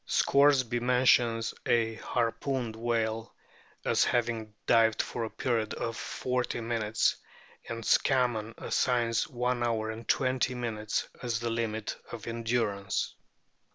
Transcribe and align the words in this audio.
Scoresby 0.07 0.79
mentions 0.79 1.53
a 1.67 1.93
harpooned 1.93 2.75
whale 2.75 3.35
as 3.85 4.03
having 4.03 4.51
dived 4.65 4.99
for 4.99 5.25
a 5.25 5.29
period 5.29 5.75
of 5.75 5.95
forty 5.95 6.59
minutes, 6.59 7.17
and 7.69 7.83
Scammon 7.85 8.55
assigns 8.57 9.27
one 9.27 9.61
hour 9.61 9.91
and 9.91 10.07
twenty 10.07 10.55
minutes 10.55 11.07
as 11.21 11.39
the 11.39 11.51
limit 11.51 11.95
of 12.11 12.25
endurance. 12.25 13.13